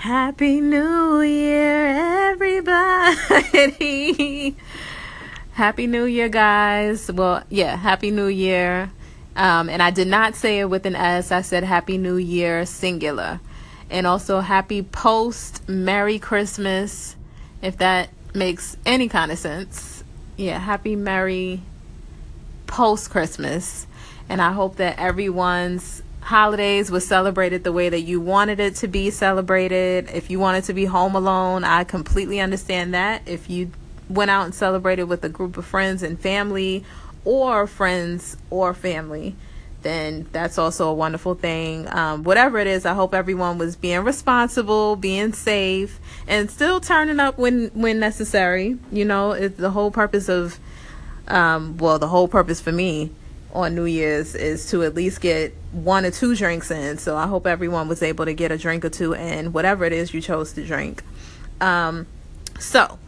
Happy 0.00 0.60
New 0.62 1.20
Year, 1.20 2.30
everybody. 2.32 2.56
Happy 5.52 5.86
New 5.86 6.04
Year, 6.06 6.30
guys. 6.30 7.12
Well, 7.12 7.44
yeah, 7.50 7.76
Happy 7.76 8.10
New 8.10 8.28
Year. 8.28 8.90
Um, 9.36 9.68
and 9.68 9.82
I 9.82 9.90
did 9.90 10.08
not 10.08 10.36
say 10.36 10.60
it 10.60 10.70
with 10.70 10.86
an 10.86 10.96
S, 10.96 11.30
I 11.30 11.42
said 11.42 11.64
Happy 11.64 11.98
New 11.98 12.16
Year, 12.16 12.64
singular. 12.64 13.40
And 13.90 14.06
also 14.06 14.40
Happy 14.40 14.80
Post 14.80 15.68
Merry 15.68 16.18
Christmas, 16.18 17.14
if 17.60 17.76
that 17.76 18.08
makes 18.34 18.78
any 18.86 19.06
kind 19.06 19.30
of 19.30 19.36
sense. 19.36 20.02
Yeah, 20.38 20.58
Happy 20.58 20.96
Merry 20.96 21.60
Post 22.66 23.10
Christmas. 23.10 23.86
And 24.30 24.40
I 24.40 24.52
hope 24.52 24.76
that 24.76 24.98
everyone's 24.98 26.02
holidays 26.30 26.92
was 26.92 27.04
celebrated 27.04 27.64
the 27.64 27.72
way 27.72 27.88
that 27.88 28.02
you 28.02 28.20
wanted 28.20 28.60
it 28.60 28.76
to 28.76 28.86
be 28.86 29.10
celebrated. 29.10 30.08
If 30.14 30.30
you 30.30 30.38
wanted 30.38 30.62
to 30.64 30.72
be 30.72 30.84
home 30.84 31.16
alone, 31.16 31.64
I 31.64 31.82
completely 31.82 32.38
understand 32.38 32.94
that. 32.94 33.22
If 33.26 33.50
you 33.50 33.72
went 34.08 34.30
out 34.30 34.44
and 34.44 34.54
celebrated 34.54 35.04
with 35.04 35.24
a 35.24 35.28
group 35.28 35.56
of 35.56 35.66
friends 35.66 36.04
and 36.04 36.18
family, 36.18 36.84
or 37.24 37.66
friends 37.66 38.36
or 38.48 38.72
family, 38.74 39.34
then 39.82 40.28
that's 40.30 40.56
also 40.56 40.88
a 40.88 40.94
wonderful 40.94 41.34
thing. 41.34 41.92
Um, 41.92 42.22
whatever 42.22 42.58
it 42.58 42.68
is, 42.68 42.86
I 42.86 42.94
hope 42.94 43.12
everyone 43.12 43.58
was 43.58 43.74
being 43.74 44.04
responsible, 44.04 44.94
being 44.94 45.32
safe, 45.32 45.98
and 46.28 46.48
still 46.48 46.80
turning 46.80 47.18
up 47.18 47.38
when 47.38 47.72
when 47.74 47.98
necessary. 47.98 48.78
You 48.92 49.04
know, 49.04 49.32
it's 49.32 49.58
the 49.58 49.70
whole 49.70 49.90
purpose 49.90 50.28
of, 50.28 50.60
um, 51.26 51.76
well, 51.78 51.98
the 51.98 52.08
whole 52.08 52.28
purpose 52.28 52.60
for 52.60 52.72
me 52.72 53.10
on 53.52 53.74
New 53.74 53.84
Year's 53.84 54.34
is 54.34 54.70
to 54.70 54.82
at 54.82 54.94
least 54.94 55.20
get 55.20 55.54
one 55.72 56.04
or 56.04 56.10
two 56.10 56.36
drinks 56.36 56.70
in. 56.70 56.98
So 56.98 57.16
I 57.16 57.26
hope 57.26 57.46
everyone 57.46 57.88
was 57.88 58.02
able 58.02 58.24
to 58.24 58.34
get 58.34 58.52
a 58.52 58.58
drink 58.58 58.84
or 58.84 58.90
two 58.90 59.12
in, 59.12 59.52
whatever 59.52 59.84
it 59.84 59.92
is 59.92 60.14
you 60.14 60.20
chose 60.20 60.52
to 60.54 60.64
drink. 60.64 61.02
Um, 61.60 62.06
so 62.58 62.98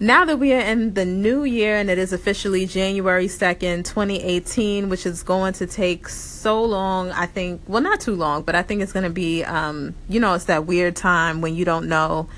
now 0.00 0.24
that 0.24 0.38
we 0.38 0.52
are 0.52 0.60
in 0.60 0.94
the 0.94 1.04
new 1.04 1.44
year 1.44 1.76
and 1.76 1.88
it 1.88 1.98
is 1.98 2.12
officially 2.12 2.66
January 2.66 3.26
2nd, 3.26 3.84
2018, 3.84 4.88
which 4.88 5.06
is 5.06 5.22
going 5.22 5.52
to 5.54 5.66
take 5.66 6.08
so 6.08 6.62
long, 6.62 7.10
I 7.12 7.26
think, 7.26 7.62
well, 7.66 7.82
not 7.82 8.00
too 8.00 8.14
long, 8.14 8.42
but 8.42 8.54
I 8.54 8.62
think 8.62 8.82
it's 8.82 8.92
going 8.92 9.04
to 9.04 9.10
be, 9.10 9.44
um, 9.44 9.94
you 10.08 10.20
know, 10.20 10.34
it's 10.34 10.46
that 10.46 10.66
weird 10.66 10.96
time 10.96 11.40
when 11.40 11.54
you 11.54 11.64
don't 11.64 11.88
know 11.88 12.28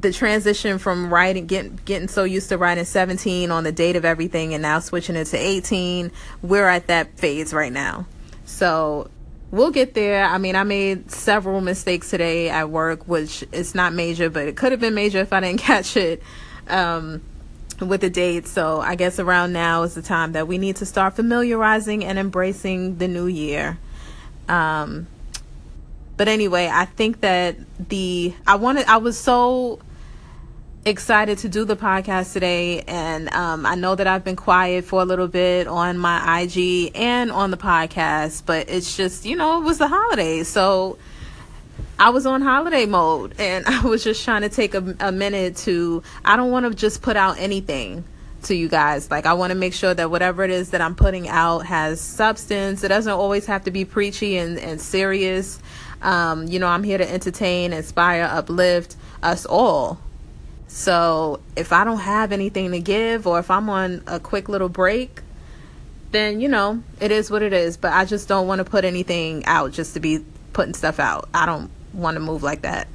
the 0.00 0.12
transition 0.12 0.78
from 0.78 1.12
writing 1.12 1.46
getting 1.46 1.78
getting 1.84 2.08
so 2.08 2.24
used 2.24 2.48
to 2.50 2.58
writing 2.58 2.84
17 2.84 3.50
on 3.50 3.64
the 3.64 3.72
date 3.72 3.96
of 3.96 4.04
everything 4.04 4.54
and 4.54 4.62
now 4.62 4.78
switching 4.78 5.16
it 5.16 5.24
to 5.26 5.36
18 5.36 6.12
we're 6.42 6.68
at 6.68 6.86
that 6.86 7.18
phase 7.18 7.52
right 7.52 7.72
now. 7.72 8.06
So 8.44 9.10
we'll 9.50 9.70
get 9.70 9.94
there. 9.94 10.24
I 10.24 10.38
mean 10.38 10.56
i 10.56 10.62
made 10.62 11.10
several 11.10 11.60
mistakes 11.60 12.10
today 12.10 12.48
at 12.48 12.70
work 12.70 13.08
which 13.08 13.44
is 13.50 13.74
not 13.74 13.92
major 13.92 14.30
but 14.30 14.46
it 14.46 14.56
could 14.56 14.72
have 14.72 14.80
been 14.80 14.94
major 14.94 15.18
if 15.18 15.32
i 15.32 15.40
didn't 15.40 15.60
catch 15.60 15.96
it 15.96 16.22
um, 16.68 17.22
with 17.80 18.00
the 18.00 18.10
date. 18.10 18.46
So 18.46 18.80
i 18.80 18.94
guess 18.94 19.18
around 19.18 19.52
now 19.52 19.82
is 19.82 19.94
the 19.94 20.02
time 20.02 20.32
that 20.32 20.46
we 20.46 20.58
need 20.58 20.76
to 20.76 20.86
start 20.86 21.16
familiarizing 21.16 22.04
and 22.04 22.18
embracing 22.18 22.98
the 22.98 23.08
new 23.08 23.26
year. 23.26 23.78
Um, 24.48 25.06
but 26.16 26.26
anyway 26.26 26.68
i 26.70 26.84
think 26.84 27.20
that 27.20 27.56
the 27.88 28.34
i 28.46 28.56
wanted 28.56 28.84
i 28.86 28.96
was 28.96 29.16
so 29.16 29.78
excited 30.84 31.38
to 31.38 31.48
do 31.48 31.64
the 31.64 31.76
podcast 31.76 32.32
today. 32.32 32.82
And 32.82 33.32
um, 33.34 33.66
I 33.66 33.74
know 33.74 33.94
that 33.94 34.06
I've 34.06 34.24
been 34.24 34.36
quiet 34.36 34.84
for 34.84 35.02
a 35.02 35.04
little 35.04 35.28
bit 35.28 35.66
on 35.66 35.98
my 35.98 36.40
IG 36.40 36.92
and 36.94 37.30
on 37.30 37.50
the 37.50 37.56
podcast, 37.56 38.44
but 38.46 38.68
it's 38.68 38.96
just, 38.96 39.24
you 39.24 39.36
know, 39.36 39.60
it 39.60 39.64
was 39.64 39.78
the 39.78 39.88
holidays. 39.88 40.48
So 40.48 40.98
I 41.98 42.10
was 42.10 42.26
on 42.26 42.42
holiday 42.42 42.86
mode 42.86 43.34
and 43.38 43.66
I 43.68 43.82
was 43.82 44.02
just 44.04 44.24
trying 44.24 44.42
to 44.42 44.48
take 44.48 44.74
a, 44.74 44.96
a 45.00 45.12
minute 45.12 45.56
to, 45.58 46.02
I 46.24 46.36
don't 46.36 46.50
want 46.50 46.66
to 46.66 46.74
just 46.74 47.02
put 47.02 47.16
out 47.16 47.38
anything 47.38 48.04
to 48.44 48.54
you 48.54 48.68
guys. 48.68 49.10
Like, 49.10 49.26
I 49.26 49.34
want 49.34 49.50
to 49.50 49.56
make 49.56 49.74
sure 49.74 49.92
that 49.92 50.10
whatever 50.10 50.44
it 50.44 50.50
is 50.50 50.70
that 50.70 50.80
I'm 50.80 50.94
putting 50.94 51.28
out 51.28 51.66
has 51.66 52.00
substance. 52.00 52.84
It 52.84 52.88
doesn't 52.88 53.12
always 53.12 53.46
have 53.46 53.64
to 53.64 53.70
be 53.70 53.84
preachy 53.84 54.36
and, 54.36 54.58
and 54.58 54.80
serious. 54.80 55.60
Um, 56.02 56.46
you 56.46 56.60
know, 56.60 56.68
I'm 56.68 56.84
here 56.84 56.98
to 56.98 57.12
entertain, 57.12 57.72
inspire, 57.72 58.28
uplift 58.30 58.94
us 59.20 59.44
all 59.44 59.98
so 60.68 61.40
if 61.56 61.72
I 61.72 61.82
don't 61.82 62.00
have 62.00 62.30
anything 62.30 62.70
to 62.72 62.80
give 62.80 63.26
or 63.26 63.38
if 63.38 63.50
I'm 63.50 63.68
on 63.70 64.02
a 64.06 64.20
quick 64.20 64.48
little 64.48 64.68
break, 64.68 65.22
then 66.12 66.40
you 66.40 66.48
know, 66.48 66.82
it 67.00 67.10
is 67.10 67.30
what 67.30 67.42
it 67.42 67.52
is. 67.52 67.76
But 67.76 67.92
I 67.92 68.04
just 68.04 68.28
don't 68.28 68.46
want 68.46 68.60
to 68.60 68.64
put 68.64 68.84
anything 68.84 69.44
out 69.46 69.72
just 69.72 69.94
to 69.94 70.00
be 70.00 70.24
putting 70.52 70.74
stuff 70.74 71.00
out. 71.00 71.28
I 71.34 71.46
don't 71.46 71.70
want 71.92 72.16
to 72.16 72.20
move 72.20 72.42
like 72.42 72.62
that. 72.62 72.86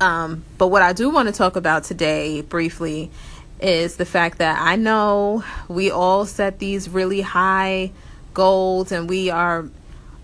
Um, 0.00 0.44
but 0.56 0.68
what 0.68 0.82
I 0.82 0.92
do 0.92 1.10
want 1.10 1.28
to 1.28 1.32
talk 1.32 1.56
about 1.56 1.84
today 1.84 2.40
briefly 2.40 3.10
is 3.60 3.96
the 3.96 4.06
fact 4.06 4.38
that 4.38 4.60
I 4.60 4.76
know 4.76 5.44
we 5.68 5.90
all 5.90 6.24
set 6.24 6.58
these 6.58 6.88
really 6.88 7.20
high 7.20 7.90
goals 8.32 8.92
and 8.92 9.08
we 9.08 9.30
are 9.30 9.68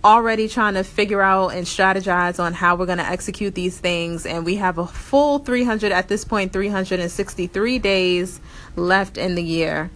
already 0.05 0.49
trying 0.49 0.75
to 0.75 0.85
figure 0.85 1.23
out 1.23 1.49
and 1.49 1.67
strategize 1.67 2.39
on 2.39 2.53
how 2.53 2.77
we're 2.77 2.87
going 2.87 2.99
to 2.99 3.07
execute 3.07 3.55
these 3.55 3.79
things. 3.79 4.27
And 4.27 4.45
we 4.45 4.57
have 4.57 4.79
a 4.79 4.87
full 4.87 5.39
300, 5.39 5.91
at 5.93 6.09
this 6.09 6.25
point, 6.25 6.53
363 6.53 7.79
days 7.79 8.41
left 8.77 9.17
in 9.17 9.35
the 9.35 9.43
year. 9.43 9.91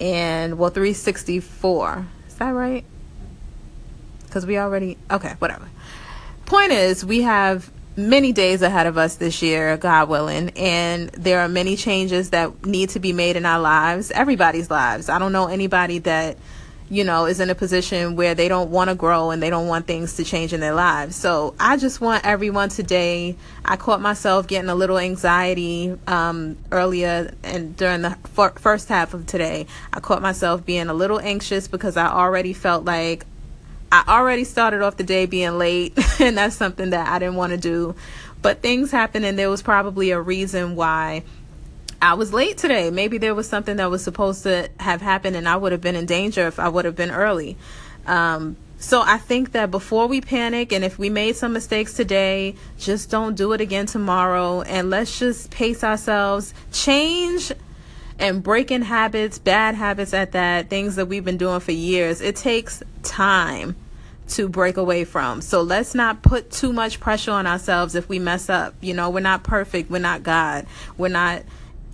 And 0.00 0.58
well, 0.58 0.70
364. 0.70 2.06
Is 2.26 2.34
that 2.36 2.50
right? 2.50 2.84
Because 4.24 4.46
we 4.46 4.56
already, 4.58 4.96
okay, 5.10 5.34
whatever. 5.38 5.68
Point 6.46 6.72
is, 6.72 7.04
we 7.04 7.22
have 7.22 7.70
many 7.94 8.32
days 8.32 8.62
ahead 8.62 8.86
of 8.86 8.96
us 8.96 9.16
this 9.16 9.42
year, 9.42 9.76
God 9.76 10.08
willing, 10.08 10.50
and 10.50 11.10
there 11.10 11.40
are 11.40 11.48
many 11.48 11.76
changes 11.76 12.30
that 12.30 12.64
need 12.64 12.88
to 12.90 13.00
be 13.00 13.12
made 13.12 13.36
in 13.36 13.44
our 13.44 13.60
lives, 13.60 14.10
everybody's 14.10 14.70
lives. 14.70 15.10
I 15.10 15.18
don't 15.18 15.32
know 15.32 15.48
anybody 15.48 15.98
that 16.00 16.38
you 16.92 17.04
know, 17.04 17.24
is 17.24 17.40
in 17.40 17.48
a 17.48 17.54
position 17.54 18.16
where 18.16 18.34
they 18.34 18.48
don't 18.48 18.70
want 18.70 18.90
to 18.90 18.94
grow 18.94 19.30
and 19.30 19.42
they 19.42 19.48
don't 19.48 19.66
want 19.66 19.86
things 19.86 20.16
to 20.16 20.24
change 20.24 20.52
in 20.52 20.60
their 20.60 20.74
lives. 20.74 21.16
So 21.16 21.54
I 21.58 21.78
just 21.78 22.02
want 22.02 22.26
everyone 22.26 22.68
today. 22.68 23.34
I 23.64 23.76
caught 23.76 24.02
myself 24.02 24.46
getting 24.46 24.68
a 24.68 24.74
little 24.74 24.98
anxiety 24.98 25.96
um, 26.06 26.58
earlier 26.70 27.32
and 27.42 27.74
during 27.78 28.02
the 28.02 28.14
f- 28.36 28.58
first 28.58 28.90
half 28.90 29.14
of 29.14 29.26
today. 29.26 29.66
I 29.90 30.00
caught 30.00 30.20
myself 30.20 30.66
being 30.66 30.90
a 30.90 30.92
little 30.92 31.18
anxious 31.18 31.66
because 31.66 31.96
I 31.96 32.08
already 32.08 32.52
felt 32.52 32.84
like 32.84 33.24
I 33.90 34.04
already 34.06 34.44
started 34.44 34.82
off 34.82 34.98
the 34.98 35.04
day 35.04 35.24
being 35.24 35.56
late, 35.56 35.98
and 36.20 36.36
that's 36.36 36.56
something 36.56 36.90
that 36.90 37.08
I 37.08 37.18
didn't 37.18 37.36
want 37.36 37.52
to 37.52 37.58
do. 37.58 37.94
But 38.42 38.60
things 38.60 38.90
happened, 38.90 39.24
and 39.24 39.38
there 39.38 39.48
was 39.48 39.62
probably 39.62 40.10
a 40.10 40.20
reason 40.20 40.76
why 40.76 41.22
I 42.02 42.14
was 42.14 42.32
late 42.32 42.58
today. 42.58 42.90
Maybe 42.90 43.16
there 43.16 43.32
was 43.32 43.48
something 43.48 43.76
that 43.76 43.88
was 43.88 44.02
supposed 44.02 44.42
to 44.42 44.68
have 44.80 45.00
happened 45.00 45.36
and 45.36 45.48
I 45.48 45.56
would 45.56 45.70
have 45.70 45.80
been 45.80 45.94
in 45.94 46.04
danger 46.04 46.48
if 46.48 46.58
I 46.58 46.68
would 46.68 46.84
have 46.84 46.96
been 46.96 47.12
early. 47.12 47.56
Um, 48.06 48.56
so 48.78 49.00
I 49.00 49.18
think 49.18 49.52
that 49.52 49.70
before 49.70 50.08
we 50.08 50.20
panic 50.20 50.72
and 50.72 50.84
if 50.84 50.98
we 50.98 51.08
made 51.08 51.36
some 51.36 51.52
mistakes 51.52 51.94
today, 51.94 52.56
just 52.76 53.08
don't 53.08 53.36
do 53.36 53.52
it 53.52 53.60
again 53.60 53.86
tomorrow 53.86 54.62
and 54.62 54.90
let's 54.90 55.16
just 55.16 55.52
pace 55.52 55.84
ourselves, 55.84 56.52
change 56.72 57.52
and 58.18 58.42
breaking 58.42 58.82
habits, 58.82 59.38
bad 59.38 59.76
habits 59.76 60.12
at 60.12 60.32
that, 60.32 60.68
things 60.68 60.96
that 60.96 61.06
we've 61.06 61.24
been 61.24 61.36
doing 61.36 61.60
for 61.60 61.70
years. 61.70 62.20
It 62.20 62.34
takes 62.34 62.82
time 63.04 63.76
to 64.30 64.48
break 64.48 64.76
away 64.76 65.04
from. 65.04 65.40
So 65.40 65.62
let's 65.62 65.94
not 65.94 66.22
put 66.22 66.50
too 66.50 66.72
much 66.72 66.98
pressure 66.98 67.30
on 67.30 67.46
ourselves 67.46 67.94
if 67.94 68.08
we 68.08 68.18
mess 68.18 68.48
up. 68.50 68.74
You 68.80 68.94
know, 68.94 69.08
we're 69.08 69.20
not 69.20 69.44
perfect, 69.44 69.88
we're 69.88 69.98
not 70.00 70.24
God. 70.24 70.66
We're 70.98 71.06
not 71.06 71.42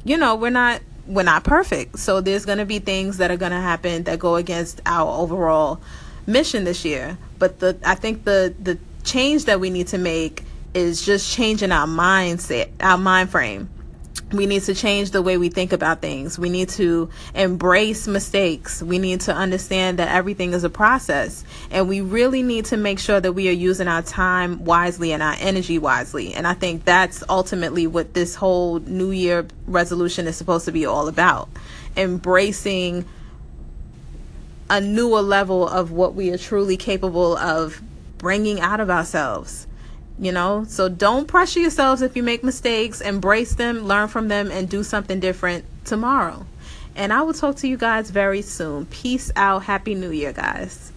you 0.09 0.17
know, 0.17 0.35
we're 0.35 0.51
not 0.51 0.81
we're 1.07 1.23
not 1.23 1.45
perfect. 1.45 1.99
So 1.99 2.21
there's 2.21 2.45
going 2.45 2.59
to 2.59 2.67
be 2.67 2.79
things 2.79 3.19
that 3.19 3.31
are 3.31 3.37
going 3.37 3.53
to 3.53 3.61
happen 3.61 4.05
that 4.05 4.19
go 4.19 4.37
against 4.37 4.81
our 4.87 5.21
overall 5.21 5.81
mission 6.27 6.65
this 6.65 6.85
year. 6.85 7.19
But 7.39 7.61
the 7.61 7.79
I 7.85 7.95
think 7.95 8.25
the 8.25 8.55
the 8.61 8.79
change 9.05 9.45
that 9.45 9.61
we 9.61 9.71
need 9.71 9.89
to 9.89 9.99
make 9.99 10.45
is 10.75 11.05
just 11.05 11.33
changing 11.33 11.73
our 11.73 11.87
mindset, 11.87 12.71
our 12.81 12.99
mind 12.99 13.31
frame 13.31 13.69
we 14.33 14.47
need 14.47 14.63
to 14.65 14.75
change 14.75 15.11
the 15.11 15.23
way 15.23 15.39
we 15.39 15.49
think 15.49 15.73
about 15.73 16.03
things. 16.03 16.39
We 16.39 16.51
need 16.51 16.69
to 16.71 17.09
embrace 17.35 18.07
mistakes. 18.07 18.83
We 18.83 18.99
need 18.99 19.23
to 19.23 19.35
understand 19.35 19.99
that 19.99 20.09
everything 20.15 20.53
is 20.53 20.65
a 20.65 20.71
process. 20.71 21.45
And 21.71 21.89
we 21.89 22.01
really 22.03 22.43
need 22.43 22.67
to 22.67 22.77
make 22.77 22.99
sure 22.99 23.21
that 23.21 23.33
we 23.33 23.49
are 23.49 23.53
using 23.53 23.89
our 23.89 24.03
time 24.03 24.65
wisely 24.65 25.13
and 25.13 25.23
our 25.23 25.37
energy 25.39 25.79
wisely. 25.79 26.35
And 26.35 26.47
I 26.47 26.55
think 26.55 26.85
that's 26.85 27.23
ultimately 27.29 27.87
what 27.87 28.13
this 28.13 28.35
whole 28.35 28.81
New 28.81 29.11
Year 29.11 29.47
resolution 29.67 30.27
is 30.27 30.37
supposed 30.37 30.67
to 30.67 30.73
be 30.73 30.85
all 30.85 31.09
about. 31.09 31.49
Embracing 31.97 33.07
a 34.69 34.81
newer 34.81 35.23
level 35.23 35.67
of 35.67 35.91
what 35.91 36.15
we 36.15 36.31
are 36.31 36.39
truly 36.39 36.77
capable 36.77 37.37
of 37.39 37.81
bringing 38.19 38.61
out 38.61 38.81
of 38.81 38.91
ourselves 38.91 39.67
you 40.19 40.33
know? 40.33 40.65
So 40.69 40.89
don't 40.89 41.27
pressure 41.27 41.61
yourselves 41.61 42.03
if 42.03 42.17
you 42.17 42.23
make 42.23 42.45
mistakes. 42.45 43.01
Embrace 43.01 43.55
them 43.55 43.81
learn 43.81 44.09
from 44.09 44.29
them 44.29 44.51
and 44.51 44.69
do 44.69 44.83
something 44.83 45.21
different 45.21 45.65
tomorrow. 45.85 46.47
And 46.97 47.13
i 47.13 47.23
will 47.23 47.35
talk 47.35 47.57
to 47.57 47.69
you 47.69 47.77
guys 47.77 48.11
very 48.11 48.43
soon. 48.43 48.87
Peace 48.87 49.31
out. 49.37 49.63
Happy 49.63 49.95
new 49.95 50.11
year 50.11 50.33
guys 50.33 50.93